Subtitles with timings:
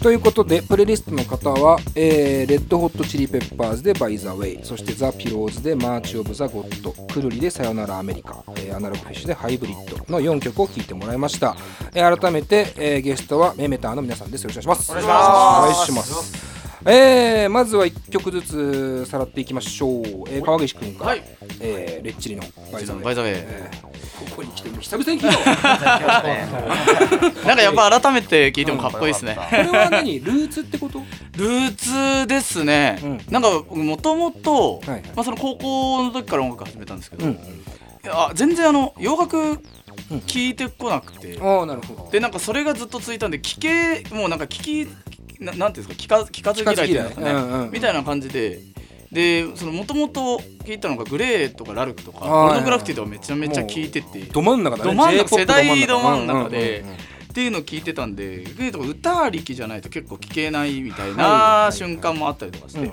[0.00, 11.56] ということでプレイリストの方は、えーレッドホットチリペッパーズで「バイ・ザ・ウェイ」そしてザ・ピローズで「マーチ・オブ・ザ・ゴッド」くるりで「さよならアメリカ」えーアナログフィッシュで「ハイブリッド」の4曲を聴いてもらいました、
[11.94, 14.44] えー改めて、えーゲストはメメタァの皆さんです。
[14.44, 14.92] よろしくお願いします。
[14.92, 16.47] お願いします
[16.84, 21.22] えーまずは1曲ずつさらっていきましょう、えー川岸君から、はい。
[21.60, 23.88] えーレッチリの「バイ・ザ・ウェイ」バイザウェイえー
[24.30, 26.22] ここに来て久々に聞いたわ
[27.46, 29.36] なんかやっぱ改めて聞いてもかっこいいですね。
[29.50, 30.20] これは何？
[30.20, 31.00] ルーツってこと？
[31.36, 31.74] ルー
[32.22, 33.20] ツですね、うん。
[33.30, 34.80] なんかもともと
[35.16, 37.32] 高校の時から音楽始めたんですけど、うん。
[37.32, 37.36] い
[38.04, 39.60] や全然あの洋楽
[40.26, 42.08] 聞いてこなくて、ああなるほど。
[42.10, 44.88] でなんかそれがずっと続いたんで聞けもうなんか聞き
[45.40, 48.60] ななんていうんですか聞か聞かず嫌いっていうかね、うんうんみたいな感じで。
[49.10, 54.18] でそのもともと聞いたのがグレーとかラルクとかポルノグラフィティとかめちゃめちゃ聞いてて。
[54.20, 54.90] ど真ん中だね。
[54.90, 56.84] ど真ん中世代ど真ん中で
[57.30, 62.92] っていうのを聞いてたんでグレーとか歌ありきじゃないと結構聞けないみたいはいなはい瞬間もあったりとかして、うん。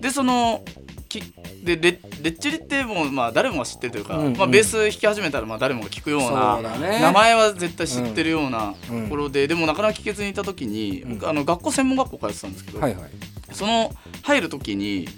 [0.00, 0.62] でその
[1.08, 1.20] き
[1.64, 4.36] でレレッチリってもうまあ誰もが知ってるというか、うんうん。
[4.36, 7.00] まあ、ベース弾き始めたらまあ誰もが聞くようなだね。
[7.00, 11.14] 名前は絶対知ってるようなうんところで、でもなかなか聞けずにいた時に、うん。
[11.14, 13.10] 僕あの学校専門学校通ってたんですけど、はいはい。
[13.52, 15.08] その入る時に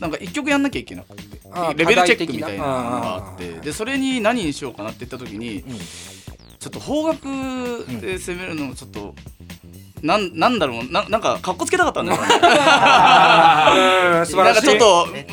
[0.00, 1.22] なんか一曲やんなきゃいけなくて
[1.76, 5.62] レベルチェックみたいなのがあってでそれに何にしようかなって言った時に、ん。
[6.58, 7.20] ちょっと邦楽
[8.00, 9.14] で攻めるのもちょっと。
[10.04, 10.82] なんなんだろう。
[10.92, 12.20] ななんかかっこつけたかったんだよ。
[12.20, 12.36] ねな
[14.22, 15.24] んかちょっとうん。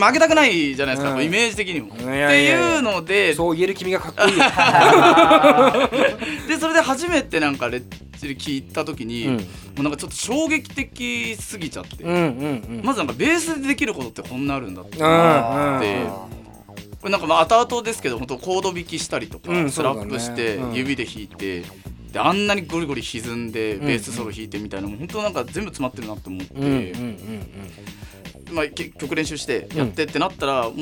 [0.00, 1.24] 負けたくないじゃないですか、うん。
[1.24, 1.88] イメージ的にも。
[1.98, 2.56] いやいやいや。
[2.56, 3.34] っていうので。
[3.34, 4.38] そう言える君がかっこいい。
[4.38, 4.44] よ
[6.46, 7.82] でそれで初めてなんかレッ
[8.20, 9.34] チリ聞いた時に、うん。
[9.34, 9.40] も
[9.78, 12.22] うなんかちょっと衝撃的すぎちゃって、うんうんう
[12.80, 12.84] ん。
[12.84, 14.98] まずなんかベースでできることってこんなあるんだって。
[14.98, 15.04] こ
[17.06, 21.64] れなんかまあ後々ですけど本当コード弾きしたりとか、うんスラップして指で弾いて、
[22.12, 23.80] であんなにゴリゴリ歪んでん。
[23.80, 26.74] ベースソロ弾いてみたいなのも本当なんか全部詰まってるなと思って、うんうんう
[28.52, 30.72] んまあ、け曲練習してやってってなったら、もう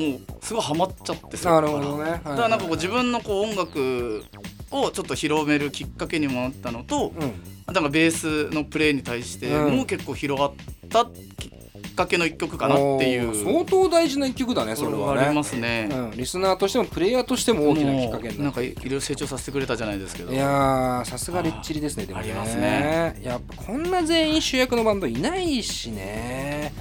[0.41, 2.11] すごいハマっちゃってそなるこからほどね。
[2.11, 4.25] だからなんかこう自分のこう音楽
[4.71, 7.33] をちょっと広めるきっかけにもなったのと、うん。
[7.73, 9.77] なんかベースのプレイに対してうん。
[9.77, 10.53] も結構広がっ
[10.89, 11.60] たきっ
[11.95, 13.45] かけの一曲かなっていう。
[13.45, 15.21] 相当大事な一曲だねそれはね。
[15.21, 15.89] ありますね。
[15.91, 20.33] うんリスナーとしてもプレイヤーとしても大きなきっかけになんかいろいろ成長させてくれたじゃないですけど。
[20.33, 22.25] いやーさすがレッチリですねでもね。
[22.25, 23.19] ありますね。
[23.23, 26.73] やっぱこんな全員主役のバンドいないしね。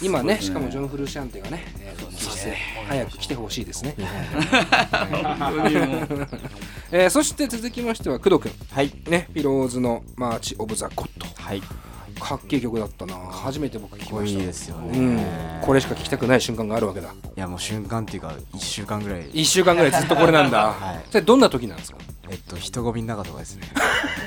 [0.00, 2.56] 今ねしかもジョン・フルシャンテがねえー復帰して
[2.88, 3.94] 早く来てほしいですね。
[6.90, 8.92] えーそして続きましては工藤君はい。
[9.08, 11.62] ねピローズの「マーチ・オブ・ザ・ゴッドはい」
[12.22, 13.14] かっけえ曲だったな。
[13.14, 17.08] 初めて僕聞きましたいいですよね、うん、これしか聞きたくない瞬間があるわけだ。
[17.08, 19.22] いやもう瞬間っていうか1週間ぐらい。
[19.30, 21.04] 1週間ぐらいずっとこれなんだ、はい。
[21.10, 21.98] それどんな時なんですか？
[22.30, 23.68] えっと人混みの中とかですね。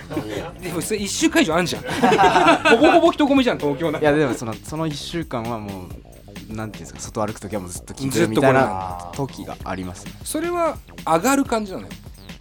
[0.61, 1.83] でもそれ1週間以上あんじゃん。
[2.77, 4.05] ほぼほぼ人混みじゃん東京なんて。
[4.05, 5.87] いやでもそのその1週間はも
[6.49, 10.11] うなんていうんですか外歩く時はもうずっと聞いてずっとるみたいこれな時がありますね。
[10.23, 11.89] それは上がる感じなのよ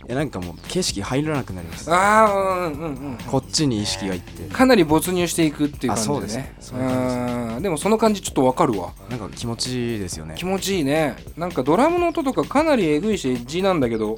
[0.06, 4.44] いやなんかもう景色入らなくなりますああうんうんうんこっちに意識がいって。
[4.53, 6.37] かなり没入していくっていう感じでねうです。
[6.37, 8.92] ねそういう感うんでもその感じちょっとわかるわ。
[9.09, 10.34] なんか気持ちいいですよね。
[10.37, 11.16] 気持ちいいね。
[11.37, 14.16] なんかドラムの音とかかなりえぐいしエッジなんだけど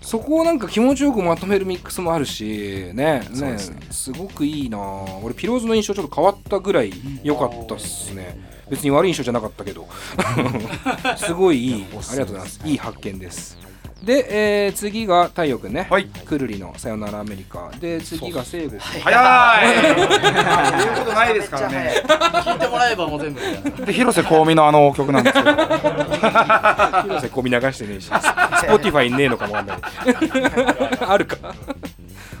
[0.00, 3.28] そこをなんか気持ちよくまとめるミックスもあるしねね。
[3.52, 3.58] ね
[3.90, 4.78] すごくいいな。
[5.22, 8.40] 俺ピローズの印象ちょっと変わったぐらい良かったっすね。
[8.70, 9.86] 別に悪い印象じゃなかったけど。
[11.16, 11.86] すごいいい。
[11.92, 12.60] ありがとうございます。
[12.64, 13.67] いい発見です
[14.02, 16.04] で、えー次が太陽くんね、はい。
[16.06, 19.94] くるりの「さよならアメリカ」で次が聖子早い。
[20.84, 21.94] 言うことないですからね。
[22.06, 23.40] 聞いてもらえばもう全部。
[23.86, 25.50] で広瀬香美のあの曲なんですけど。
[27.02, 28.04] 広瀬こび流してねえし。
[28.04, 29.78] スポティファイねえのかもわかんない。
[31.06, 31.36] あるか。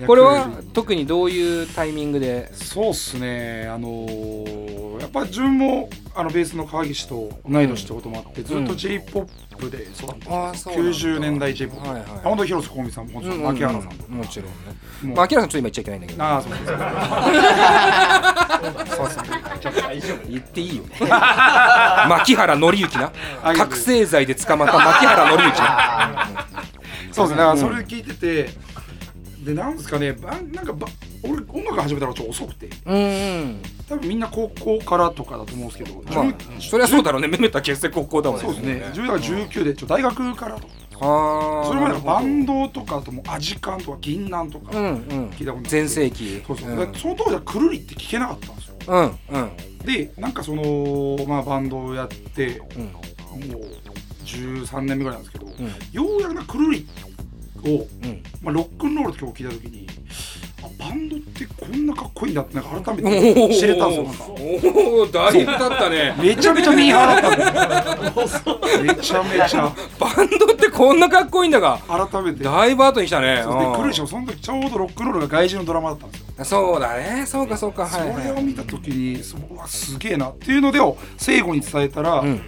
[0.06, 2.52] これは特にどういうタイミングで？
[2.54, 3.68] そうっすね。
[3.68, 9.24] あのーやっぱ自分もあのベースの川岸と同い年ってこともあって、ずっと j p o
[9.56, 10.58] p で育ってうなんだ。
[10.58, 12.08] 90年代 j p o p はいはい。
[12.24, 15.14] 本当広瀬香美さんももちろん牧原さんとか、もちろんね。
[15.14, 16.24] まあ、明らかにちょっと今言っちゃいけないんだけど。
[16.24, 16.64] ああそうです
[18.96, 19.06] そう。
[19.06, 20.82] ですね言っていいよ。
[22.08, 23.12] 牧原紀之な。
[23.56, 25.60] 覚醒剤で捕まった牧原紀之。
[25.60, 26.26] な
[27.14, 27.44] そうですね。
[27.44, 28.50] だからそれ聞いてて、
[29.44, 30.14] でなんですかね。
[30.14, 30.88] ばなんかば
[31.22, 32.68] 俺音楽始めたのがちょっと遅くて。
[32.86, 32.98] うんう
[33.44, 33.62] ん。
[33.88, 37.28] 多分みんな高校からとかだと思うんですけど、まあそりゃそうだろうね。
[37.28, 38.84] めめた結成高校だもんそうですね。
[38.88, 40.68] 自分が19でちょ大学からと。
[40.98, 46.42] かそれまではバンドとかあともうアジカンとか銀杏とか聞いたこと全盛期。
[46.46, 46.94] そうそう、うん。
[46.94, 48.76] その当時はくるりって聞けなかったんですよ。
[48.88, 49.56] うんうん。
[49.86, 52.92] でなんかそのまあバンドをやってうん。
[53.50, 53.78] もう
[54.24, 55.50] 13年目ぐらいなんですけど、ん。
[55.92, 56.86] ようやくなくるり
[57.64, 58.22] を、うん。
[58.42, 63.02] まあ、ロックンロールって曲を聴いた時にあババンドってこんなかっこいいんだってなんか改め
[63.48, 64.24] て知れたんですよなんか。
[64.28, 66.14] おおだいぶ経ったね。
[66.20, 68.84] めちゃめちゃミーハーだったん。
[68.84, 71.78] でめちゃめちゃバンドってこんなかっこいいんだが。
[71.86, 72.42] 改めて。
[72.44, 73.40] だいぶ後に来たね。
[73.44, 73.58] そう。
[73.58, 73.74] でうん。
[73.76, 76.44] クルーショその時ちょうどロックンロールが外人のドラマだったんですよ。
[76.44, 77.24] そうだね。
[77.26, 77.82] そうかそうか。
[77.82, 78.24] はいそはい。
[78.24, 82.40] れを見た時にそううわすげえなっていうのでを聖子に伝えたら「うん。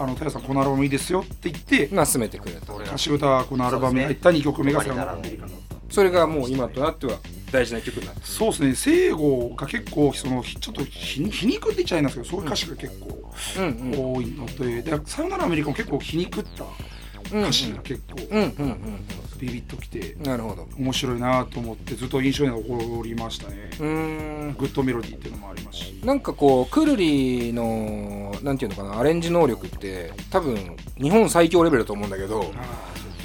[0.00, 2.72] あの太陽さんこのアルバムいいですよ」って言ってまあ進めてくれた。
[2.72, 5.12] 歌詞歌このアルバムに入った2曲目がさよなら。
[5.12, 7.14] アメリカだったそれがもう今となっては
[7.50, 8.74] 大事な曲になってそうですね。
[8.74, 13.32] 聖子が結構そのちょっと皮皮肉って言っちゃいますけどそういう歌詞が結構
[14.14, 16.64] 多いのででさよならアメリカも結構皮肉った
[17.36, 18.16] 歌詞が結構
[19.38, 20.66] ビビッときてうんなるほど。
[20.76, 23.70] 面白いなと思ってずっと印象に残りましたね。
[23.78, 23.86] うー
[24.50, 24.56] ん。
[24.58, 26.00] グッドメロディーっていうのもありますし。
[26.04, 32.52] なんかこうくるりのなんていうのかなアレンジ能力って多分日本最強レベルだと思うんだけど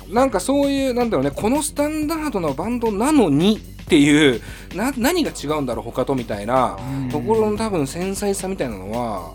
[0.09, 4.41] なんかそういうなんだろうねこのスタンダードなバンドなのにっていう
[4.75, 7.09] な何が違うんだろう他とみたいなうん。
[7.09, 9.33] ところの多分繊細さみたいなのは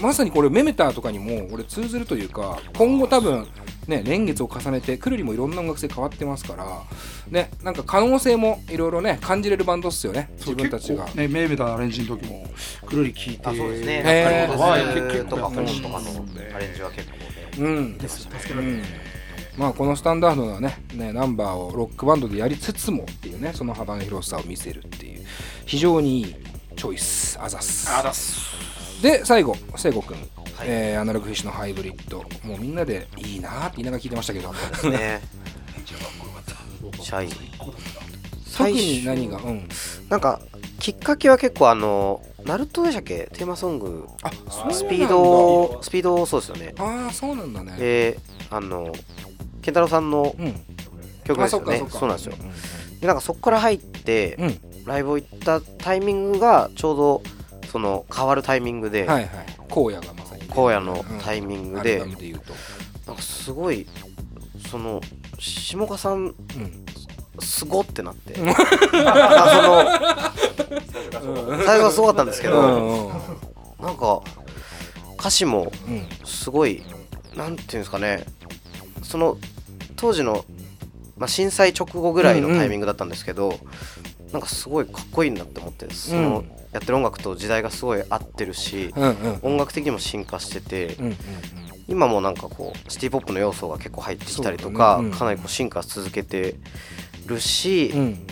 [0.00, 3.46] まさにこれメメターとかにも俺通ずるというか今後多分
[3.86, 6.66] ね年月を重ねてくるりもいろんな音楽性変わってますから
[7.28, 11.04] ねなんか可能性もいろいろね感じれるバンドっすよね自分たちが。
[11.04, 12.46] 結構ねメーベターのアレンジの時も
[12.86, 14.02] くるり聞いてあそうですね。
[14.04, 14.48] へー。
[14.48, 17.24] なんはいか結構とか本やったりしとかのアレンジは結構ね。
[17.58, 17.66] うん。
[17.66, 17.98] うん
[19.56, 25.24] まあこのスタンダードなねねナンバーをロックバンドでやりつつもっていうねその幅の広さを見せるっていう
[25.64, 26.34] 非常にいい
[26.76, 27.88] チョイスあざっす。
[27.90, 29.02] あだっす。
[29.02, 30.16] で最後聖子くん、
[30.62, 32.24] えーアナログフィッシュのハイブリッド。
[32.42, 34.52] もうみんなでいいなーって言いながら聞いてましたけど。
[34.52, 35.20] ですね。
[37.00, 37.28] シャイ
[38.56, 39.68] 特に何がうん。
[40.08, 40.40] なんか
[40.80, 43.28] きっかけは結構あのナルトでしたっけ？
[43.32, 44.06] テーマソング。
[44.70, 46.74] スピードスピードそうですよね。
[46.78, 47.76] ああそうなんだね。
[47.76, 48.18] で
[48.50, 48.92] あの
[49.64, 50.54] 健太郎さんのうん。
[51.24, 51.76] 曲ですよね。
[51.76, 52.34] あそっかそそうなんですよ。
[53.00, 54.60] でなんかそこから入ってうん。
[54.84, 57.22] ライブを行ったタイミングがちょうど
[57.72, 59.46] その変わるタイミングではいはい。
[59.70, 60.42] 荒野がまさに。
[60.50, 62.52] 荒野のタイミングでアルバムで言うと。
[63.06, 63.86] なんかすごい
[64.70, 65.00] その
[65.38, 66.34] 下岡さんうん。
[67.40, 68.34] すごってなって。
[68.36, 68.52] その
[71.64, 73.12] 最初はすごかったんですけど、うんうん。
[73.80, 74.20] なんか
[75.18, 76.06] 歌詞もうん。
[76.26, 76.82] すごい
[77.34, 78.26] なんていうんですかね。
[79.02, 79.38] その
[79.96, 80.44] 当時の、
[81.16, 83.58] まあ、震災直後ぐらいのタイミングだったんですけど、
[84.32, 86.50] なんかすごいかっこいいなって思ってその、うん。
[86.72, 91.16] やってる音楽と時代がすごい合ってるし、うんうん音楽的にも進化してて、うんうん
[91.86, 95.08] 今もなんかこうシティ・ポップの要素が結構入ってきたりとか、だね。
[95.08, 95.14] うん。
[95.14, 96.54] かなりこう進化し続けて
[97.26, 98.26] るし、うん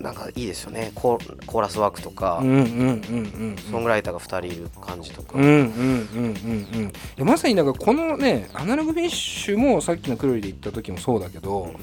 [0.00, 0.92] なんかいいですよね。
[0.94, 2.62] コーコーラスワークとか、うんうんうんう
[3.52, 5.36] んソングライターが2人いる感じとか、
[7.18, 11.74] まさになんかこのねアナログフィッシュもさっきのクロリで言った時もそうだけど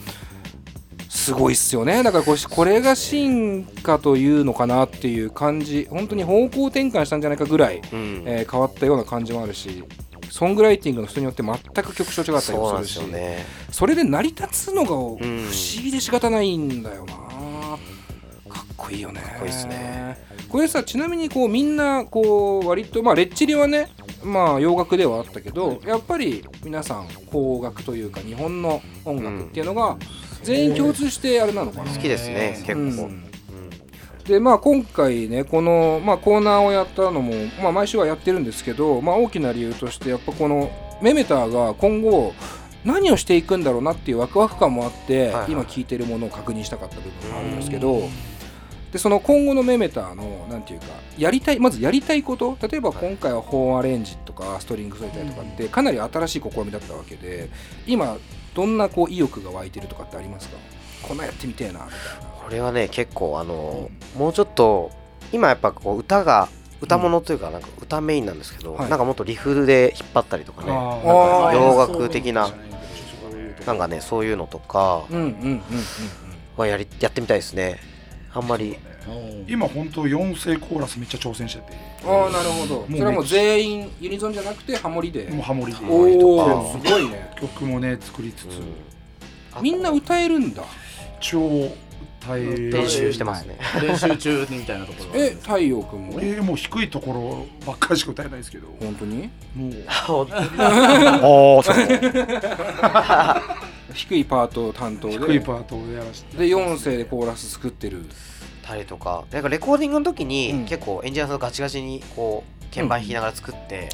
[1.09, 2.01] すごいっすよね。
[2.03, 8.23] だからこれこれが進化というのかなっていう感じ本当に方向転換したんじゃないかぐらい、うん。
[8.25, 9.83] えー変わったような感じもあるし
[10.29, 13.45] ソングライティングの人によって全く曲調違ったりもするしよね。
[13.71, 15.19] それで成り立つのが不思ん
[15.83, 17.26] 議で仕方ないんだよな、かっ
[18.77, 19.21] こいいよね。
[19.21, 20.17] かっこいいっすね。
[20.49, 23.89] これさちなみにこうみんなこう割とまあレッチリはね
[24.23, 29.97] まあ洋楽ではあったけどやっぱり皆さん邦楽というか日本の音楽っていうのが
[30.43, 33.23] 全員共通してあれなのかな、好きですね結構、うん。
[34.25, 42.33] でまあ今回ねこの、まあ、コーナーをやったのも、まあ、毎週はやってるんですけど、まあ、大きな理由としてやっぱこのメメターが今後
[42.85, 45.51] 何をしていくんだろうなっていうワクワク感もあって、はいはい。
[45.51, 48.09] 今聞いてるものを確認したかった部分があるんですけど
[48.97, 50.87] でその今後のメメターのなんていうか
[51.19, 57.49] やりたいまずやりたいこと例えば今回はホーンアレンジとかストリング添えたりとかってかなり新しい試みだったわけで
[57.85, 58.17] 今
[58.55, 60.57] どんなこう意欲が湧いてるとかってありますか？
[61.03, 62.27] こんなんやってみてえなみたいな。
[62.43, 64.89] これはね結構あの、もうちょっと
[65.31, 66.49] 今やっぱこう歌が
[66.81, 68.89] 歌物というかなんか歌メインなんですけど、はい。
[68.89, 72.49] なんかもっとリフで引っ張ったりとかね洋楽的な
[73.67, 75.61] なんかねそういうのとかうんうんうんうんうん。
[76.57, 77.79] はやりやってみたいですね
[78.37, 78.77] あんまり。
[79.47, 81.77] 今本当四声コーラスめっちゃ挑戦してて。
[82.05, 82.75] ああなるほど。
[82.81, 85.29] もうそれはもう全員ユニゾンじゃなくてハモリで。
[85.29, 85.79] もうハモリで。
[85.85, 85.87] お
[86.45, 87.31] かおすごいね。
[87.39, 88.47] 曲もね作りつつ、
[89.61, 90.63] みんな歌えるんだ。
[91.21, 91.71] 一応
[92.21, 92.69] 歌える。
[92.71, 93.57] 練習してますね。
[93.81, 95.15] 練習中みたいなところ。
[95.23, 96.15] え太陽くんも？
[96.17, 98.67] 俺もう低いところばっかりしか歌えないですけど。
[98.81, 99.29] 本当に？
[99.55, 99.73] もう
[101.23, 101.75] おおそう
[103.97, 105.17] 低いパート担当で。
[105.17, 106.37] 低いパートをやらせて。
[106.37, 108.05] で4声でコーラス作ってる。
[108.61, 109.25] たりとか。
[109.31, 110.65] なんかレコーディングの時に、うん。
[110.65, 113.89] 結構エンジニアさんとガチガチにこう鍵盤弾きながら作って、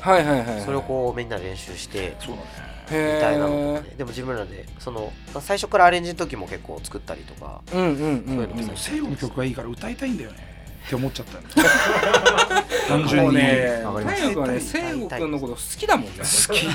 [0.66, 2.44] それをこうみんなで練習してそうだね。
[2.92, 3.96] へみたいなのえとかね。
[3.98, 7.62] でも自分らでそのまあ最初からアレンジの時も結構作ったりとか。
[7.74, 10.53] うんうんうんそういうのも西洋の曲がいいから歌いたいんだよね
[10.86, 11.44] って思っちゃったよ
[12.88, 13.28] 単純に。
[13.28, 16.12] もうね太陽君はね聖悟君のこと好きだもんね。
[16.18, 16.68] 好き。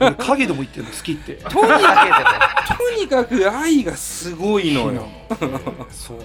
[0.00, 1.34] 俺影でも言ってるの好きって。
[1.34, 2.04] とにか
[2.64, 5.06] くとにかく愛がすごいのよ。
[5.90, 6.18] そう。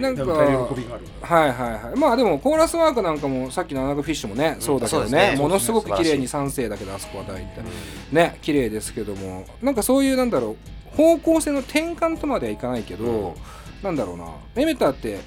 [0.00, 1.98] なんかはいはいはい。
[1.98, 7.62] まあでもコーラスワークなんかもさっきのアナグフィッシュもねそうだけどねものすごく綺麗に3世だけどあそこは大体
[8.10, 8.38] ね。
[8.40, 9.44] 綺麗ですけども。
[9.60, 10.56] なんかそういうなんだろ
[10.94, 13.34] う方向性の転換とまではいかないけど、
[13.82, 14.26] なんだろうな。
[14.54, 15.20] メメタって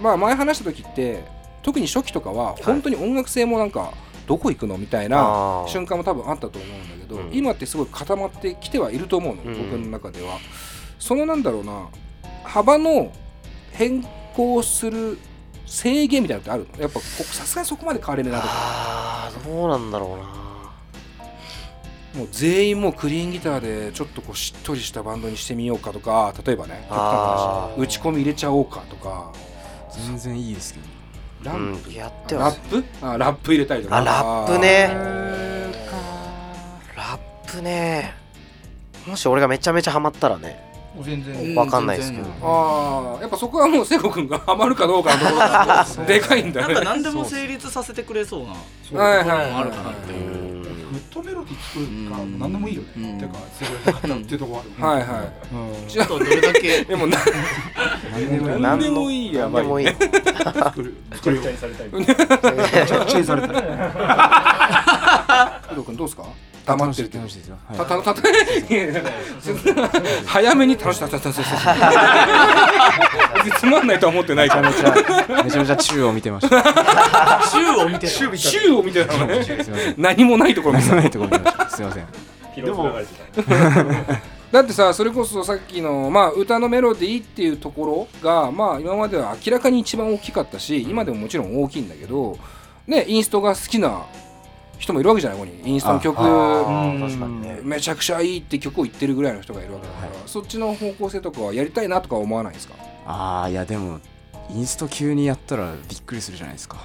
[0.00, 1.24] まあ前話した時って
[1.62, 3.92] 特に初期とかは本当に音楽性もなんか
[4.26, 7.30] どこ行くのみたいな瞬間も多分あったと思うんだけど、うん。
[7.32, 9.70] 今ってすごい固まってきてはいると思うの、うん。
[9.70, 10.38] 僕の中では。
[10.98, 11.88] そのなんだろうな
[12.44, 13.12] 幅の
[13.72, 14.02] 変
[14.34, 15.18] 更する
[15.66, 16.82] 制限みたいなのってあるの？
[16.82, 18.52] やっぱこさすがにそこまで変われねえなとか。
[18.54, 20.40] ああどうなんだろうな。
[22.14, 29.32] もう全員もうクリーンギターでちょっとこうしっとりしたバンドにしてみようかとか例えばね打ち込み入れちゃおうかとか
[29.92, 30.86] 全然いいですけど。
[31.42, 32.84] ランプ、うんやってはラップ？
[33.00, 33.96] あラップ入れたりとか。
[33.96, 34.90] あラップね。
[34.92, 34.96] あ
[36.96, 37.18] ラッ
[37.50, 38.14] プね。
[39.06, 40.68] もし俺がめちゃめちゃハマったらね。
[41.02, 42.24] 全然わかんないですけど。
[42.42, 50.49] あーやっぱそこはもう聖子君がハマるかどうかのところがでかいんだねなんか何でも成立させてくれそうなそうはいところもあはいはいうるかなっていう。
[51.18, 53.18] んグッドメロディー作るからうん何でもいいよね、うん。
[53.18, 55.32] てかすごい良かっていうところある、 はいはい。
[55.82, 55.88] うん。
[55.88, 56.84] じゃあとどれだけ。
[56.88, 57.18] でもな
[58.60, 59.32] 何でもいい。
[59.32, 59.86] 何でもいいや何でもいい。
[59.88, 60.02] 作
[61.30, 61.88] るされたい。
[61.92, 62.16] めちゃ
[63.00, 63.50] くちゃにされたい。
[65.70, 66.24] 工藤君どうですか？
[66.66, 68.22] 黙ってるけど楽しいですよはいたたたた
[70.26, 71.54] 早めに楽しい楽しい楽しい楽しい。
[73.44, 74.76] 別につまんないとは思ってないからめ
[75.50, 79.44] ちゃめちゃ宙を見てました週を見てた週を見てたのね
[79.96, 82.06] 何もないところ見てたないところ見てましたすいません
[82.54, 92.36] ピローズ流れてただってさそれこそさっきの、まあ、歌のメロディーっていうところが、まあ、今までは明らかに一番大きかったし今でももちろん大きいんだけど、
[92.86, 94.06] ね、インストが好きな
[94.80, 95.70] 人もいるわけじゃないここに。
[95.70, 96.20] インストの曲。
[97.62, 102.74] めちゃくちゃいいって曲を言ってるぐらいの人がいるわけだから、そっちの方向性とかはやりたいなとか思わないですか？
[103.06, 104.00] ああいやでも
[104.50, 106.78] インスト急にやったらびっくりするじゃないですか。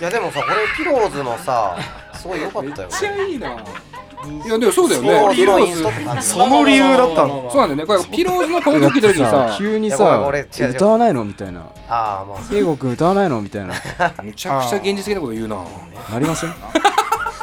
[0.00, 1.76] いやでもさこれピローズのさ
[2.14, 3.30] すごい良かったよね。
[3.30, 3.64] いいな。
[4.46, 5.34] いやでもそうだよね。
[5.34, 6.28] ピローズ。
[6.28, 7.50] その理由だったの？
[7.50, 7.86] そうなんだよね。
[7.86, 10.30] これピローズの顔聞いた時にさ急にさ
[10.70, 11.24] 歌わないの？
[11.24, 11.60] みたいな。
[11.88, 12.42] ああまあ。
[12.42, 13.42] 聖子君歌わないの？
[13.42, 13.74] みたいな。
[14.22, 15.56] めちゃくちゃ現実的なこと言うな。
[16.10, 16.54] なりません？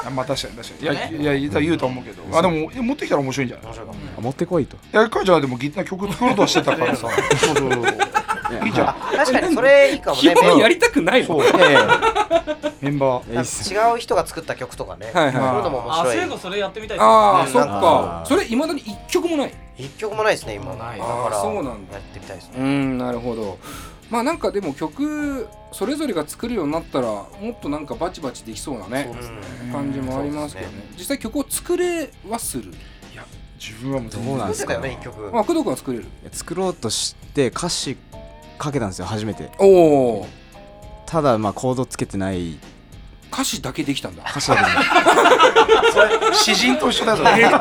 [0.06, 0.75] あまあ確かに確か
[1.10, 1.22] に。
[1.22, 1.44] いやい。
[1.46, 2.24] や言うと思うけど。
[2.38, 3.74] あでも持ってきたら面白いんじゃない？
[4.22, 4.75] 持ってこいと。
[4.75, 6.96] いや彼女はでもギター曲作ろうとはしてたから。
[6.96, 7.84] さそうそうそう。
[8.65, 8.96] いいじゃん。
[9.18, 11.44] 確かにそれいいかも基ね本やりたくないのそう。
[11.44, 11.88] いやいや
[12.82, 15.12] メンバー違う人が作った曲とかね。
[15.13, 15.34] はいはい。
[15.34, 16.13] そういうのも面あ、白い。
[16.15, 18.24] そういえばそれやってみたいああそっか。
[18.25, 19.53] それいまだに一曲もない。
[19.77, 20.74] 一曲もないですね今。
[20.75, 21.00] ない。
[21.00, 21.94] だからそうなんだ。
[21.96, 22.53] やってみたいですね。
[22.58, 23.58] うんなるほど
[24.10, 29.12] まあなんかでも曲それぞれが作るようになったらもっとなんかバチバチできそうなね
[29.66, 30.74] うん感じもありますけどね。
[30.74, 32.74] そうです実際曲を作れはする？
[33.60, 36.04] 自分はもうどうなんですか作ってたよね一曲まあ工藤君は作れる。
[36.06, 37.98] いや作ろうとして歌詞
[38.58, 39.50] かけたんですよ初めて。
[39.60, 39.68] お
[40.22, 40.28] お。
[41.06, 42.58] ただまあコードつけてない。
[43.32, 44.24] 歌詞だけできたんだ。
[44.28, 44.62] 歌詞だけ
[46.30, 47.24] で 詩人と一緒だぞ。
[47.30, 47.51] ポエム。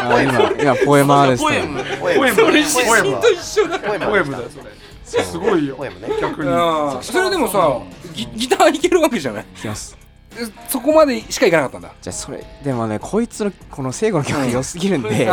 [0.00, 1.78] あ今今ポエマーですポエム。
[2.00, 2.18] ポエム。
[2.18, 2.36] ポエム。
[2.36, 2.68] ポエム。
[2.72, 3.28] ポエムだ。
[3.30, 3.78] 一緒だ。
[3.78, 4.38] ポエムだ。
[4.38, 4.64] よそれ
[5.08, 5.76] すごいよ。
[6.20, 6.50] 逆に。
[6.50, 7.02] あー。
[7.02, 7.80] それでもさ
[8.14, 9.42] ギギターいけるわけじゃない。
[9.42, 9.96] いきます。
[10.36, 11.92] えそこまでしかいかなかったんだ。
[12.00, 15.32] じゃあそれでもねこいつのこの聖子の曲が良すぎるんで、 結局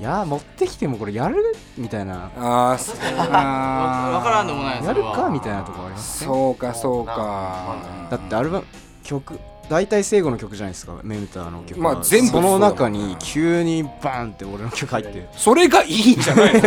[0.00, 1.36] いや持ってきてもこれやる
[1.76, 2.30] みたいな。
[2.36, 7.76] あーそうわわからんでもないやるかみたいなとこありますねそうかそうか。
[8.10, 8.66] だってアルバム
[9.02, 9.38] 曲
[9.70, 15.28] 大体聖子の曲じゃないですかメンターの曲まあ全部その中に急にバーンって俺の曲入って。
[15.36, 16.60] それがいいんじゃないの？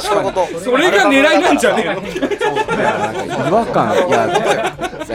[0.00, 3.48] そういうこと それが狙いなんじゃねえの？
[3.48, 3.92] 違和感。
[4.08, 4.10] い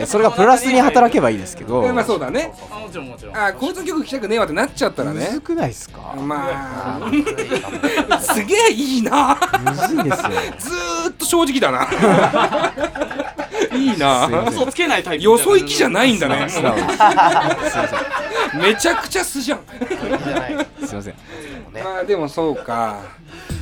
[0.01, 1.82] やそれがプラスに働けばいいですけど。
[1.94, 2.51] まあそうだね。
[2.70, 3.38] あもちろんもちろん。
[3.38, 5.25] あこいつの曲聴きたくねえわってなっちゃったらね。
[5.27, 6.13] むずくないですか？
[6.22, 7.00] ま
[8.10, 9.38] あ すげえいいな。
[9.63, 10.29] むずいですよ。
[10.60, 11.88] ずーっと正直だな
[13.75, 14.27] いいな。
[14.50, 16.48] 嘘つけないタイプよそ行きじゃないんだね。
[18.62, 19.60] めちゃくちゃ素じゃん。
[20.86, 21.13] すいません。
[21.13, 21.15] ね
[21.84, 23.01] まあでもそうか。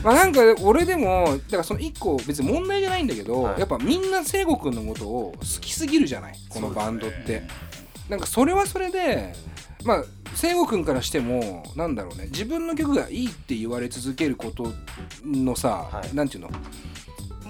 [0.03, 3.59] まあなんか俺でもだからその一個別に問題じゃないんだけど、はい。
[3.59, 6.33] やっぱみんな聖子くんのことを好きすぎるじゃない？
[6.49, 7.43] このバンドって、
[8.09, 9.33] なんかそれはそれで
[9.83, 10.03] まあ
[10.35, 12.25] 聖子くんからしてもなんだろうね。
[12.31, 14.71] 自分の曲がいいって言われ続けること
[15.25, 16.15] のさ、はい。
[16.15, 16.49] なんていうの？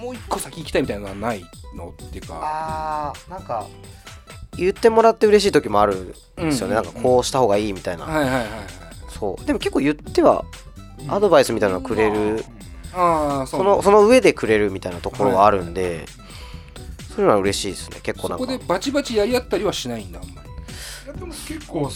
[0.03, 1.43] もう一個先行きたいみたいなのはない
[1.75, 1.89] の？
[1.89, 2.39] っていうか。
[2.41, 3.67] あーなんか
[4.55, 8.50] 言ってもらって嬉しい時もあるんですよね、うんなんかこうした方がいいみたいな、はいはいはいはい。
[9.10, 9.45] そう。
[9.45, 10.45] でも結構言っては
[11.07, 12.43] アドバイスみたいなのくれる、
[12.93, 16.05] ああそのその上でくれるみたいなところはあるんで、
[17.15, 17.24] そうい。
[17.24, 18.00] うのは嬉しいですね。
[18.03, 18.63] 結構そこなんか。
[18.63, 20.50] でバチバチやり合ったりはしないんだあんまり。
[21.05, 21.89] いやでも結構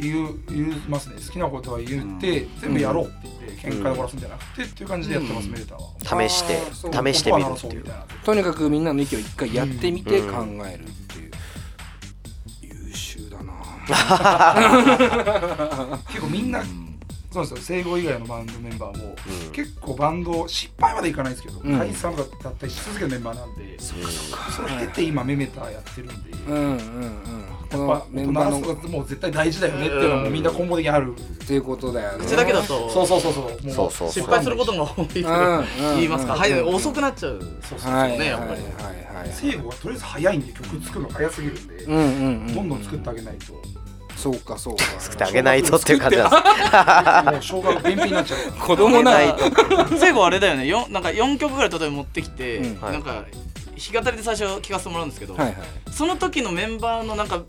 [0.00, 1.16] 言う言いますね。
[1.16, 6.28] 好きなことは言って、全部やろうって言って喧嘩で終わらすんじゃなくてっていう感じでやってます、メーターは。
[6.28, 6.58] 試して
[7.12, 7.84] 試してみるっていう。
[8.24, 10.34] とにかくみんなの意見を一回やってみてうん。
[10.58, 11.30] 考えるっていう、
[12.88, 13.52] 優秀だな
[16.08, 16.62] 結構みんな
[17.32, 17.82] そうなんですよ。
[17.82, 19.14] 生後以外のバンドメンバーも、
[19.46, 19.52] うん。
[19.52, 21.78] 結構バンド失敗までいかないですけど、うん。
[21.78, 23.94] 解散とかだったりし続けるメンバーなんで、そ
[24.62, 26.78] れ経て今メメタやってるんで、うんうんうん。
[27.70, 32.24] やっぱメンバーのがもう絶対大事だよねっていうのもみんな根本的にある、っていうことだよね。
[32.24, 33.44] 口だけだそうとそうそうそう。
[33.44, 34.08] もそうそうそう。
[34.10, 35.64] 失敗することが多いとうんうん
[35.96, 37.40] 言いますか、うい、遅くなっちゃう。
[37.62, 38.50] そうそうはいはいねやっぱり。
[38.50, 42.54] はいはとりあえず早いんで曲作るの早すぎるんで、うんうんうん。
[42.54, 43.62] どんどん作ってあげないと、
[44.22, 44.84] そうかそうか。
[45.00, 47.52] 作ってあげないとっていう感じなんです。
[47.52, 48.52] もう小学便秘になっちゃう。
[48.52, 50.68] 子供なないと最後あれだよね。
[50.68, 52.80] よんなんか4曲ぐらい例えば持ってきて、うん。
[52.80, 52.92] はい。
[52.92, 53.24] なんか弾
[53.74, 55.56] き語りで最初聞かせてもらうんですけど、はいはい。
[55.90, 57.42] その時のメンバーのなんか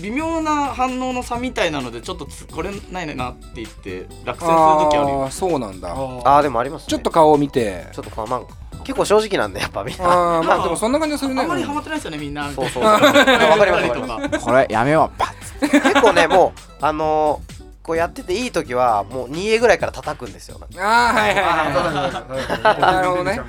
[0.00, 5.22] 微妙な反応の差みたいなのでちょっとつこれないなって言って落選する時あるよ。
[5.24, 5.94] ああそうなんだ。
[5.94, 6.86] ああでもありますね。
[6.88, 7.88] ちょっと顔を見て。
[7.92, 8.42] ちょっとまあ
[8.82, 10.04] 結構正直なんでやっぱみんな。
[10.04, 11.42] ああまあでもそんな感じがするね。
[11.42, 12.50] あんまりハマってないですよねみんな。
[12.50, 12.82] そうそうそう。
[12.88, 15.18] わかりますこれやめよう。
[15.18, 20.60] パッ結構ねもうあのーこうやってていい時はもう 2A ぐらいから叩くんですよ。
[20.78, 22.80] ああはいはいはい。
[22.80, 23.40] ななるほどね。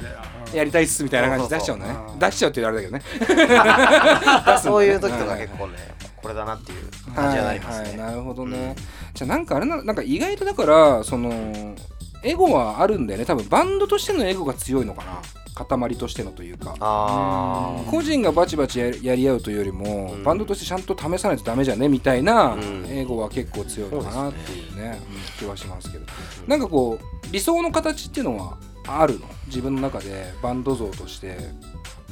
[0.53, 4.57] やりたいっすみたいな感じで出しちゃうのね出しちゃうって言うあれだけどね。
[4.63, 5.77] そういう時とか結構ね
[6.15, 7.89] これだなっていう感じになりますね。
[7.89, 8.75] はいはい、なるほどね、
[9.13, 11.75] じゃあなんかあれななんか意外とだからその
[12.23, 13.25] エゴはあるんだよね。
[13.25, 15.21] 多分バンドとしてのエゴが強いのかな。
[15.53, 16.75] 塊としてのというか。
[16.79, 20.23] あ個人がバチバチややり合うというよりも、うん。
[20.23, 22.85] バンドとしてちゃんと試さないとダメじゃねみたいな、うん。
[22.87, 24.99] エゴは結構強いのかなっていうね。
[25.01, 25.17] うん。
[25.39, 26.05] 気はしますけど。
[26.47, 28.57] なんかこう理想の形っていうのは
[28.87, 29.27] あるの？
[29.47, 31.37] 自分の中でバンド像として。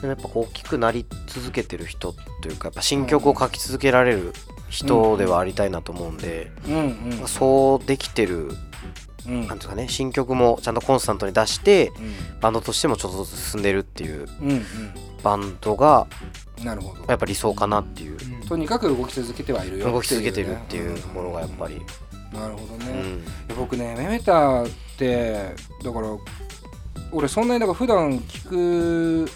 [0.02, 4.34] でもやっぱこう大きくなり続けてる人というかやっぱ新曲を書き続けられる
[4.70, 7.28] 人ではありたいなと思うんで、うんうん。
[7.28, 8.52] そうできてる
[9.30, 9.48] うん。
[9.48, 12.40] なんですかね新曲もちゃんとコンスタントに出してうん。
[12.42, 14.66] バンドとしてもちょっとずつ進んでるっていううん
[15.24, 16.08] バンドが
[16.58, 17.06] うんなるほど。
[17.08, 18.18] やっぱ理想かなっていう。
[18.48, 21.82] とにかく動き続けてはいるよ動き続けてるっていうところがやっぱり、
[22.34, 23.56] なるほどね、うん。
[23.56, 26.08] 僕ねメメタってだから
[27.12, 29.32] 俺そんなにだから普段聞く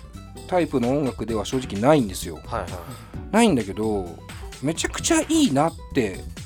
[0.48, 2.36] タイプの音楽では正直ないんですよ。
[2.46, 2.70] はいはい
[3.32, 4.06] ないんだけど
[4.62, 6.43] めちゃくちゃいいなってこ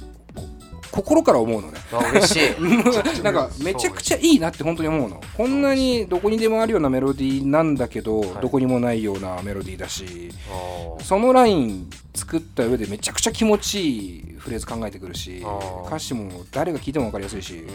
[0.91, 1.79] 心から思うのね。
[1.91, 2.61] あ嬉しい。
[3.23, 5.21] なんかめちゃくちゃいいなって本当に思うの。
[5.35, 8.29] こんなにどこにでもあるようなメロディーなんだけど、はい。
[8.41, 10.29] どこにもないようなメロディーだし
[11.01, 15.43] そのライン作った上でめちゃくちゃ気持ちいいフレーズ考えてくるし
[15.85, 17.65] 歌詞も誰が聴いても分かりやすいし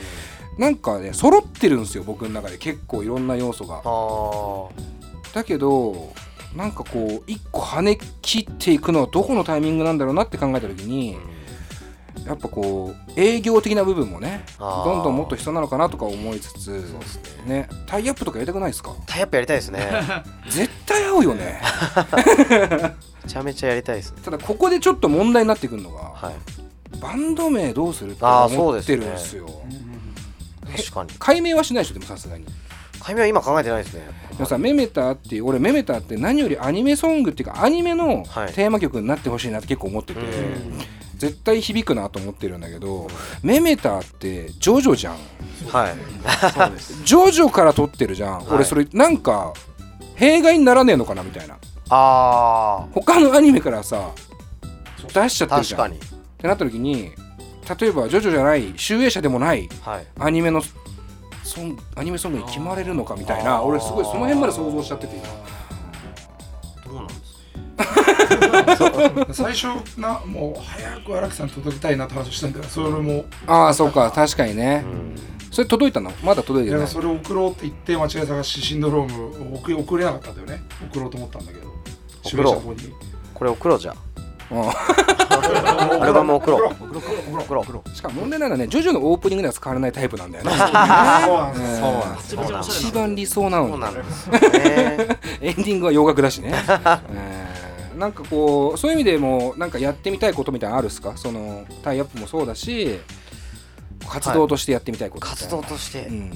[0.58, 3.82] なんかね揃ってるんですよ僕の中で結構いろんな要素が。
[5.34, 6.12] だけど
[6.56, 11.16] なんかこう一個跳ね切っていくのはどこのタイミングなんだろうなって考えた時に
[12.26, 16.84] やっぱこう営業的な部分もねどんどんもっと必要なのかなとか思いつつ
[17.46, 17.68] ね。
[17.86, 18.94] タイアップとかやりたくないですか？
[19.06, 19.80] タイアップやりたいですね。
[20.48, 21.60] 絶対合うよね。
[23.24, 24.18] めちゃめちゃやりたいですね。
[24.24, 26.98] ただここでちょっと問題になってくるのが、はい。
[27.00, 29.46] バンド名どうするって思ってるんですですよ
[30.76, 31.10] 確かに。
[31.18, 32.44] 解明はしないでしょでもさすがに。
[33.00, 38.52] 解明は今考えてないですねでもさメメタっていう俺メメタって何よりアニメソングっていうかアニメのはい。
[38.52, 40.78] テーマ曲になってほしいなって結構思ってて、うん
[41.22, 43.06] 絶対響くなと思ってるんだけど
[43.44, 45.16] メメタってジョジョじゃん。
[45.68, 45.94] はい。
[47.04, 48.46] ジョジョから撮ってるじゃん、はい。
[48.54, 49.54] 俺それなんか
[50.16, 51.58] 弊害にならねえのかなみたいな。
[51.90, 54.10] あ他のアニメからさ
[55.14, 55.80] 出しちゃってるじゃん。
[55.82, 55.96] かに。
[55.96, 56.00] っ
[56.38, 57.12] てなった時に
[57.80, 60.06] 例えばジョジョじゃない集英社でもないはい。
[60.18, 60.60] アニメの
[61.44, 63.62] ソンアニメソングに決まれるのかみたいなあー。
[63.62, 65.14] 俺すごいその辺まで想像しちゃってて
[69.32, 69.66] 最初
[69.98, 73.24] なもう早く荒木さんに届けたいなって話をしたんだよそれも。
[73.46, 75.14] ああそうか確かにね、うん
[75.52, 76.10] それ届いたの？
[76.24, 76.80] まだ届いいてない。
[76.80, 80.62] やそれを送ろうって言って間違い探しシンドロームを送送れなかったんだよね。
[80.90, 81.70] 送ろうと思ったんだけど。
[82.24, 82.76] 送ろう。
[83.34, 83.94] これ送ろうじゃ
[84.50, 84.62] うん。
[84.62, 84.72] あ
[86.00, 86.72] アルバム送ろう。
[86.72, 87.64] 送ろう。
[87.64, 87.94] 送ろう。
[87.94, 90.52] しかも問題なのはねジョジョのオープニングでは使われないタイプなんだよね。
[92.62, 93.86] 一番理想なのね。
[95.42, 97.41] エンディングは洋楽だしね、え ー
[98.02, 101.16] なんかこうそういう意味でもなんかやってみたいことみたいなのあるっすか？
[101.16, 102.98] そのタイアップもそうだし
[104.08, 105.56] 活動としてやってみたいことみたいな。
[105.56, 106.06] 活動として。
[106.08, 106.30] うん。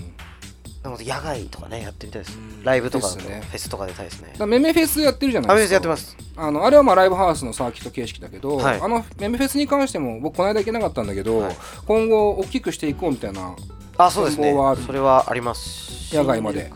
[0.84, 2.38] なので野外とかねやってみたいです。
[2.62, 4.34] ライブとかフェスとか出たいですね。
[4.46, 5.68] メメフェスやってるじゃないですか。
[5.70, 6.16] スやってます。
[6.36, 8.80] あのあれはまあライブハウスのサーキット形式だけど、はい。
[8.80, 11.56] あのメメフェスに関しても僕この間行けなかったんだけど、はい。
[11.84, 13.56] 今後大きくしていこうみたいな
[13.98, 14.54] あそうですね。
[14.86, 16.14] それはあります。
[16.14, 16.70] 野外まで。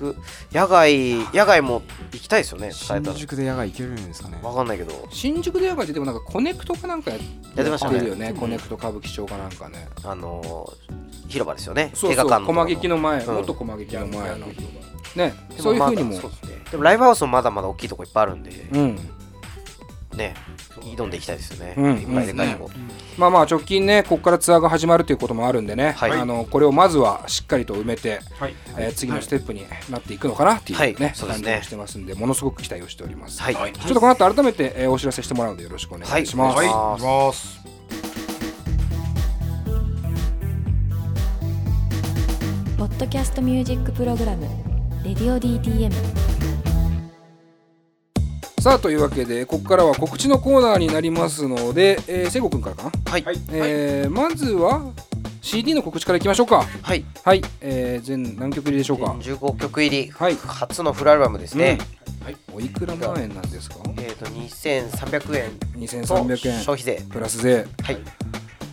[0.50, 4.38] 野外野外も行きたいですよね伝えた新宿で野外行けるんですかね。
[4.42, 5.08] らわかんないけど。
[5.10, 7.22] 新宿でやがてでもなんかコネクトかなんかやや
[7.62, 9.88] ってましたよねコネクト歌舞伎町かなんかね。
[10.04, 11.92] あのー広場ですよね。
[11.94, 12.12] そうそう。
[12.12, 13.34] 映画館コマ劇の前、うん。
[13.36, 14.46] 元コマ劇の前の。
[14.48, 14.52] ね。
[15.14, 16.08] でそういうふうにも。
[16.10, 16.64] まだそうですね。
[16.72, 18.50] でもライブハウスもまだまだ大きいとこいっぱいあるんで。
[18.72, 18.96] うん。
[20.16, 20.34] ね
[20.80, 21.96] 挑んでいきたいですよね、うん。
[21.98, 22.70] いっぱいでかいとこ、
[23.18, 26.12] まあまあ直近ねここからツアーが始まるということもあるんでね、はい。
[26.12, 28.54] あのこれをまずはしっかりと埋めて、はい。
[28.78, 31.14] えー次のステップになっていくのかなっていうね、はい。
[31.14, 31.44] そうですね。
[31.44, 36.66] 感じをしてますんでものすごく期待をしております、はい、ちょっとこの後改めて、えーお知らせしてもらうのでよろしくお願いします、はい。
[36.66, 36.74] はい。
[36.74, 37.60] お願いします。
[42.78, 44.46] ポッドキャストミュージックプログラム
[45.04, 45.90] 「レディオ DTM」
[48.60, 53.24] さあというわけでここからは告知のコーナーになりますので、えー、聖子くんからかな、はい。
[53.52, 54.92] えーまずは
[55.40, 56.66] CD の告知からいきましょうか。
[56.82, 57.02] はい。
[57.24, 60.34] はい、えー、全何曲入りでしょうか？15曲入り、はい。
[60.36, 61.78] 初のフルアルバムですね、
[62.52, 63.76] おいくら万円なんですか？
[63.96, 65.50] えっ、と2300円。
[65.58, 66.58] と2300円。
[66.60, 67.02] 消費税。
[67.10, 67.66] プラス税。
[67.82, 67.98] はい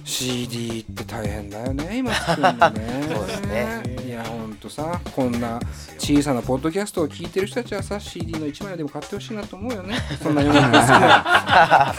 [0.08, 3.04] CD って大変だよね 今作るのね。
[3.14, 3.84] そうですね。
[4.08, 5.60] いやほんとさこんな
[6.00, 9.96] 小さなポッドキャストを聞いてる人たちはさ CD の1枚でも買ってほしいなと思うよね。
[10.24, 11.96] そんな世の中好きな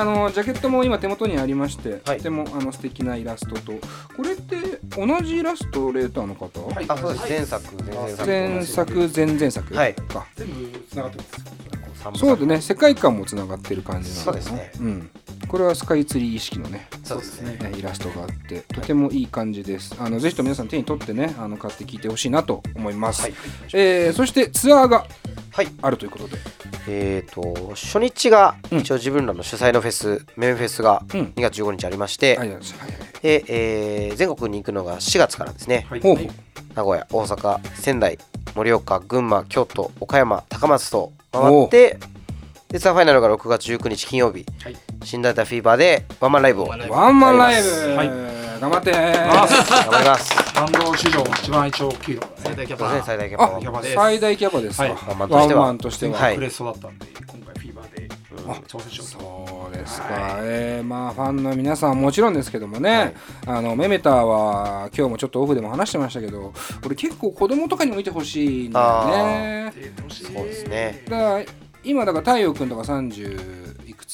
[0.00, 2.16] あのジャケットも今手元にありまして、はい。
[2.16, 3.72] とてもあの素敵なイラストと。
[4.16, 4.56] これって
[4.96, 6.48] 同じイラストレーターの方、
[6.88, 7.28] あそうです。
[7.28, 7.84] 前作。
[7.84, 8.26] 前作。
[8.26, 9.94] 前作前々作はい。
[9.94, 11.75] か、全部つながってます
[12.14, 14.72] そうでね世界観もつながってる感じなのそうですね。
[14.80, 15.10] うん、
[15.48, 17.56] これはスカイツリー意識のねそうですね。
[17.56, 19.94] ねイラストがあってとてもいい感じです。
[19.98, 23.34] あのぜひとも皆さん手に取ってねあの買って聴いてほしいなと思います、はい。
[23.72, 25.06] えーそしてツアーが
[25.52, 25.68] はい。
[25.80, 26.36] あるということで。
[26.88, 28.78] えっ、と初日がうん。
[28.80, 31.32] 一応自分らの主催のフェス、メンフェスがうん。
[31.36, 32.64] 2月15日ありまして、はいはいはい。
[33.22, 35.86] で、えー全国に行くのが4月からですね。
[35.90, 36.00] はい。
[36.00, 38.18] 名古屋大阪仙台
[38.54, 41.98] 盛岡群馬京都岡山高松と回って
[42.68, 44.76] でツアーファイナルが6月19日金曜日、はい。
[45.04, 48.08] 新大田フィーバーでワンマンライブを頑ワンマンライブ、はい。
[48.60, 50.34] 頑張って張ります。
[50.54, 53.82] バンド史上一番一応大きい最大キャパ最大キャパ。
[53.82, 54.92] 最大キャパですか、はい。
[55.08, 55.60] ワンマンとしては。
[55.60, 56.30] ワンマンとしては、は。
[56.32, 56.34] い。
[56.34, 57.06] クレストだったんで
[58.66, 59.20] 挑戦しようと。
[59.20, 63.14] そうですか、えーまあファンの皆さんはもちろんですけどもね、
[63.46, 69.72] あのメメターは今日もちょっとオフでも話してましたけどこれ結構子供とかにも見てほしいんだよね。
[70.08, 71.44] そうですねだから
[71.84, 73.65] 今だから太陽君とか30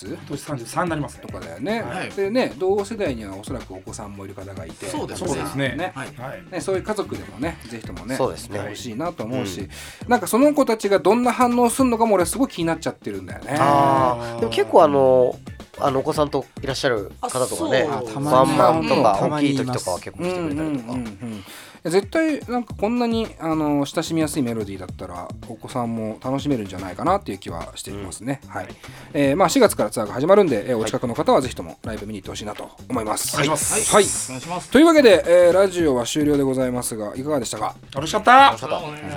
[0.09, 2.11] いくつ年33になりますねとかだよね、はい。
[2.11, 5.75] でね同世代にはおそらくお子さんもいる方がいてそうですそうですね。
[5.77, 6.09] ねはい。
[6.17, 8.59] はいね、そういう家族でもねぜひともねそうですね。
[8.59, 9.69] 見てほしいなと思うし、
[10.09, 13.57] なんかその子たちがどんな反応するのかも俺すごい気になっちゃってるんだよね。
[13.59, 14.41] あー。
[14.41, 15.37] でも結構あの
[15.79, 20.93] あのお子さんといらっしゃる方とかねあたまにワンマンとか大きい時とかは結構うん来てくれたりとか。
[20.93, 21.45] うんうんうん
[21.85, 28.69] 絶対なんかこんなにあの親しみやすいメロディーだったらお子さんも楽しめるんじゃないかなっていう気はしていますね、はい、
[29.15, 33.47] えーまあ4月からツアーが始まるんで、えーお近くの方はぜひともライブ見に行ってほしいなと思います、お願い。
[33.47, 34.71] しますはい、お願いします。
[34.71, 37.75] というわけで、えーラジオは終了でございますがいかがでしたか？
[37.95, 38.57] 楽しかった。
[38.57, 38.67] ど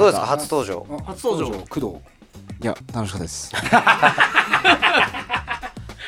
[0.06, 0.26] うですか？
[0.26, 0.88] 初登場。
[0.90, 1.52] あ初登場。
[1.70, 1.86] 工藤。
[2.62, 3.52] いや楽しかったです。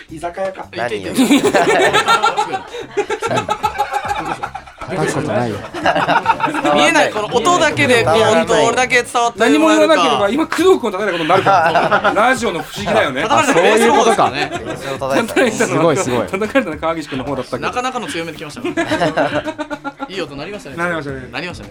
[0.10, 0.68] 居酒屋か。
[0.76, 1.14] 何よ
[4.96, 5.58] 大したことないよ。
[6.76, 7.12] 見えない。
[7.12, 12.14] この音だけでこう本当俺だけ伝わって何も言わなければか今工藤君を叩いたことになるから。
[12.16, 13.24] ラジオの不思議だよね。
[13.24, 16.28] 叩かれたのそれを叩いてた叩いたのはすごいすごい。
[16.28, 17.68] 叩かれたのは川岸君の方だったけど。
[17.68, 18.74] なかなかの強めできましたね。
[20.10, 20.78] いい音鳴りましたね。
[20.78, 21.30] なりましたね。
[21.32, 21.70] なりましたね。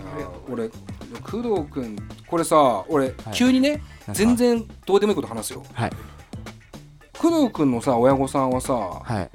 [0.51, 1.97] 俺工藤君
[2.29, 5.63] これさ俺、急にね全然どうでもいいこと話すよ。
[5.75, 5.91] はい。
[7.19, 9.31] 工藤君のさ親御さんはさはい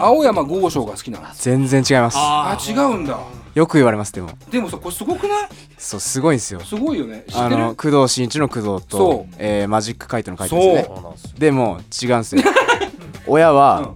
[0.00, 1.26] 青山剛昌が好きなの？
[1.34, 2.16] 全然違います。
[2.18, 3.18] ああ違うんだ。
[3.54, 4.30] よく言われますでも。
[4.50, 5.48] でもさこれすごくない？
[5.76, 6.60] そうすごいんですよ。
[6.60, 7.24] すごいよね。
[7.34, 10.84] あの工藤新一の工藤そとう、えーマジックカイトのカイトで
[11.16, 11.32] すね。
[11.38, 12.42] でも違うんですよ。
[13.26, 13.94] 親うはん。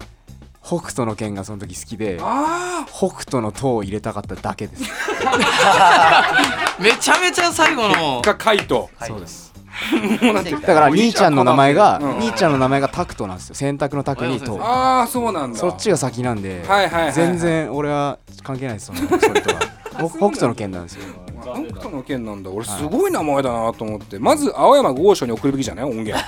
[0.67, 4.83] 北斗の拳がその時好きであ北斗の塔を入れたかっただけです。
[6.81, 8.21] めちゃめちゃ最後の。
[8.21, 8.89] あがカイト。
[9.07, 9.53] そうです
[10.67, 12.19] だから兄ちゃんの名前がうん。
[12.21, 15.59] 兄ちゃんの名前がタクトなんですよ洗濯のタクに塔ああそうなんだ。
[15.59, 17.13] そっちが先なんではいはいはいはい。
[17.13, 19.61] 全然俺は関係ないですそのそれとは。
[20.01, 21.05] 僕北斗の拳なんですよ
[21.45, 22.51] 北斗の剣なんだ。
[22.51, 24.19] 俺すごい名前だなと思って。
[24.19, 25.85] まず青山剛昌に送るべきじゃない？
[25.85, 26.25] 音源。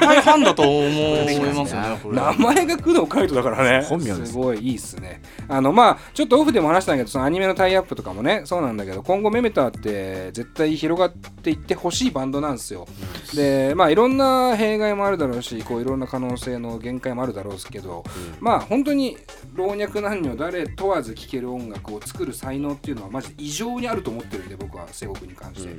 [0.00, 3.86] 大ファンだと思いますね名前が工藤海斗だからね。
[3.86, 4.32] 本名です。
[4.32, 5.22] すごいいいっすね。
[5.48, 12.86] あのまあちょっとオフでも話したんだけどそのアニメのタイアップとかもねそうなんだけど今後メメタって絶対広がっていってほしいバンドなんですよ。
[13.34, 18.04] でまあいろんな弊害もあるだろうしこういろんな可能性の限界もあるだろうですけど、
[18.40, 19.18] まあ本当に
[19.54, 25.74] 老若男女誰問わず聴ける音楽を作る才能っていうのはマジで異常にあると思ってるんで僕は西国に関して、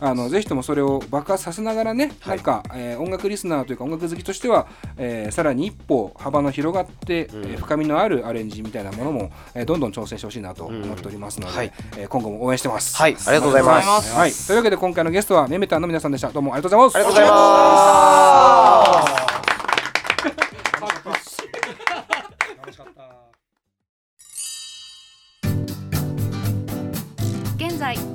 [0.00, 4.66] あのぜひともそれを爆発させながらね、なんか、えー音楽リスナーというか音楽好きとしては、
[4.96, 11.72] えーさらに一歩幅の広がって、えー深みのあるアレンジみたいなものも、えーどんどん挑戦してほしいなと思っておりますので、はい。
[11.96, 12.96] えー今後も応援してます。
[12.96, 14.14] はいありがとうございます。
[14.14, 16.28] はい、というわけで今回のゲストはメメタンの皆さんでした。
[16.30, 17.16] どうもありがとうございます。
[17.18, 19.49] ありがとうございます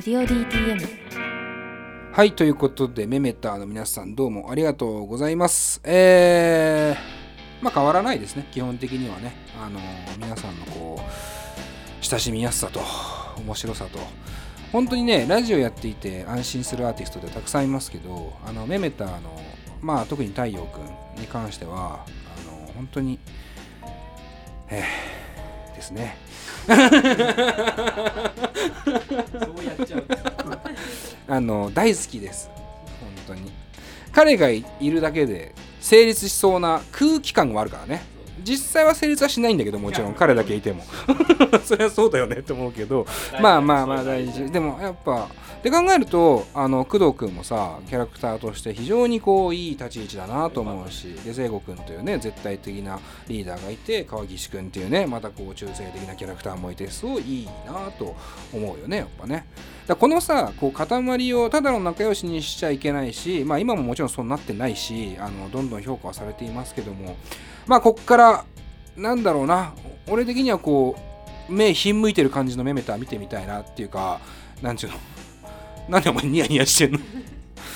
[0.00, 0.88] レディオ DTM」
[2.16, 5.78] はい、ということで、メメターの皆さんどうもありがとうございます。
[5.84, 9.34] えー、まあ変わらないですね、基本的にはね。
[9.62, 9.82] あのー
[10.18, 12.80] 皆さんのこう、親しみやすさと、
[13.42, 13.98] 面白さと、
[14.72, 19.38] 本当にね、ラジオやっていて安心するアーティストってたくさんいますけど、あの、メメターの、
[19.82, 23.18] まあ特に太陽くんに関しては、あの本当に、
[24.70, 26.16] えー、ですね。
[26.68, 26.78] そう
[29.64, 30.04] やっちゃう。
[31.28, 32.50] あの大好きです。
[33.00, 33.52] 本当に。
[34.12, 38.02] 彼がいるだけで成立しそうな空気感があるからね。
[38.44, 40.82] 実際は成立はしないんだけどもちろん彼だけいても。
[41.64, 43.06] それはそうだよねって思うけど
[43.40, 44.50] まあまあまあ大事。
[44.50, 45.28] でもやっぱ
[45.62, 52.98] で考えるとあの工藤君もさキャラクターとして非常にこういい立ち位置だなと思うしで聖子君というね絶対的な
[53.28, 58.16] リーダーがいて川岸君っていうねまたこう中性的なキャラクターもいてすごいいいなと
[58.52, 59.46] 思うよねやっぱね。
[59.86, 67.16] だこのさこう塊をただの仲良しにしちゃいけないしまあ今ももちろんそうなってないしあのどんどん評価はされていますけども
[67.70, 68.44] まあこっから
[68.96, 69.72] なんだろうな。
[70.08, 70.96] 俺的にはこ
[71.48, 74.20] う目ひんむいてる感じのメメタ見てみたいなっていうか
[74.60, 74.96] なんちゅうの。
[75.88, 76.98] なんでお前ニヤニヤしてんの？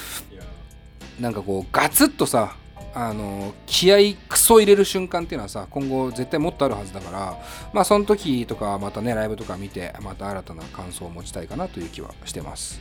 [1.21, 2.57] なんかこうガツッとさ
[2.93, 7.39] あの気合クソ入れる瞬間っていうのはさ今後絶対もっとあるはずだから
[7.73, 12.81] まあその時とかまたねライブとか見てまた新たな感想を持ちたいかなという気はしてます、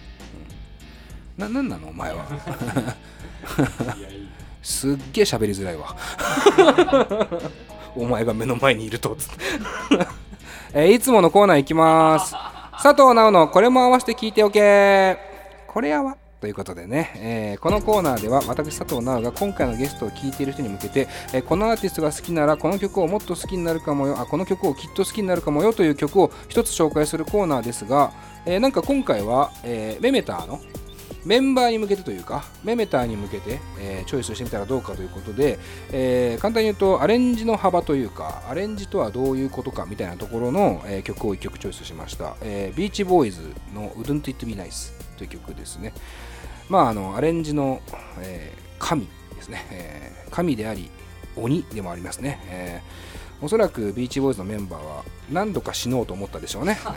[1.37, 2.25] うん、ななんなのお前は？
[4.63, 5.95] すっげえ喋りづらいわ。
[7.95, 9.15] お前が目の前にいると。
[10.73, 12.33] えーいつものコーナーいきます。
[12.81, 15.17] 佐藤直のこれも合わせて聞いておけ。
[15.67, 24.19] これやわということでね、えーこのコーナーでは私佐藤直が今回のゲストを聴いている人に向けて、えーこのアーティストが好きならこの曲をもっと好きになるかもよ。
[24.19, 25.73] あこの曲をきっと好きになるかもよ。
[25.73, 28.11] という曲を一つ紹介するコーナーですが、
[28.45, 30.59] えーなんか今回は、えーメメターの
[31.25, 35.57] メンバーに向けてというか、メメターに向けて、えーチョイスしてみたらどうかということで、
[35.91, 42.35] えー簡単に言うと、アレンジの幅というか、アレンジとはどういうことかみたいなところの、えー曲を1曲チョイスしました。
[42.41, 43.41] えービーチボーイズ
[43.73, 45.93] の Wouldn't It Be Nice という曲ですね。
[46.69, 47.81] まあ、あの、アレンジの、
[48.21, 50.89] えー神ですね、えー神であり、
[51.37, 52.39] 鬼でもありますね。
[52.49, 56.79] えーおそらくビーチボーイズのメンバーは何度か死のうと思ったでしょうね。
[56.85, 56.87] え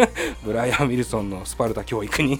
[0.00, 2.38] ー ブライアン・ウィルソンのスパルタ教育に。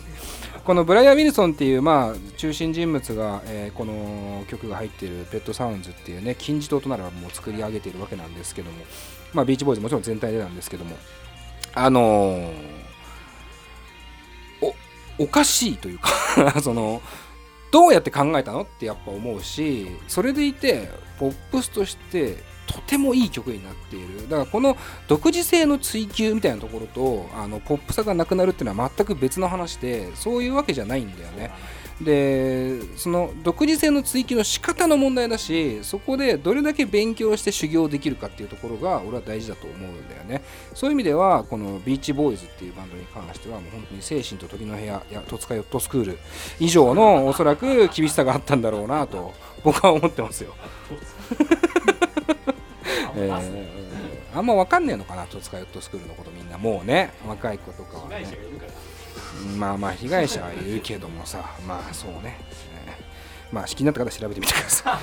[0.65, 8.77] このブライアン・ウィルソンっていう、まあ、中心人物が、えーこの曲が入っているペットサウンズっていうね金字塔となるアルバムを作り上げているわけなんですけども、
[9.33, 10.97] まあ、ビーチボーイズもちろん全体でなんですけども
[11.75, 12.53] あのー
[15.19, 17.01] おおかしいというか その
[17.71, 24.29] どうやって考えたのってやっぱ思うしそれでいてポップスとしてとてもいい曲になっている。
[24.29, 24.77] だからこの
[25.09, 31.51] 独自性の追求みたいなところとあのポップさがなくなるっていうのは全く別の話でそういうわけじゃないんだよね。
[32.01, 40.43] でその独自性の追求の仕方の問題だしそこでどれだけ勉強して修行できるかっていうところが俺は大事だと思うんだよね。
[40.75, 46.19] そういう意味ではこのビーチボーイズっていうバンドに関してはもう本当に精神と時の部屋や戸塚ヨットスクール
[46.59, 50.55] 以上のおそらく厳しさがあったんだろうなと僕は思ってますよ
[53.17, 53.31] え
[54.35, 56.59] あんま分かんねえのかな戸塚ヨットスクールのことみんな。
[56.59, 58.27] もうね若い子とかはね。
[59.57, 62.39] まあまあ被害者はいるけどもさまあそうね、
[62.87, 62.97] え
[63.53, 64.99] まあ好きになった方調べてみてくださ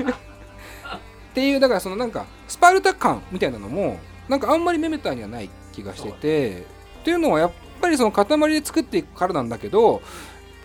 [0.00, 0.04] い。
[0.10, 6.60] っていうだからそのなんかスパルタ感みたいなのもなんかあんまりメメターにはない気がしてて
[7.00, 10.02] っていうのはやっぱりその塊で作っていくからなんだけど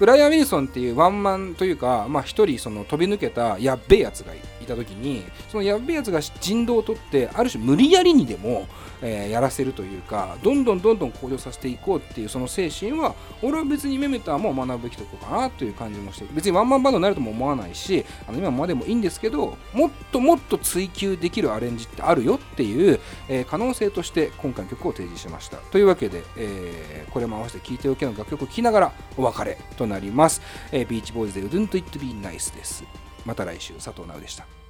[0.04, 8.68] ブライアン・ウィルソンっていうワンマンというかまあ一人その飛び抜けたやっべえやつがいた時にそのやっべえやつが人道を取ってある種無理やりにでも、
[9.02, 25.58] えーやらせるというかどんどんどんどん向上させていこうっていうその精神は俺は別にメメターも学ぶべきとこかなという感じもして別にワンマンバンドになるとも思わないしあの今までもいいんですけどもっともっと追求できるアレンジってあるよっていう、えー可能性として今回の曲を提示しました。
[25.58, 29.93] というわけで、えーこれも合わせて聴いておけの楽曲を聴きながらお別れとなります。
[29.94, 32.84] なります、えービーチボーイズで Wouldn't It Be Nice です。
[33.26, 34.63] また来週佐藤直でした。